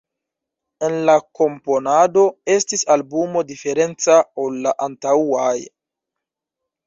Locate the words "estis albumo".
2.53-3.43